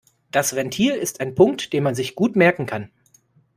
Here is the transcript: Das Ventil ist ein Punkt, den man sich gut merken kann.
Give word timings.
Das 0.31 0.55
Ventil 0.55 0.93
ist 0.93 1.19
ein 1.21 1.35
Punkt, 1.35 1.73
den 1.73 1.83
man 1.83 1.93
sich 1.93 2.15
gut 2.15 2.35
merken 2.35 2.65
kann. 2.65 2.89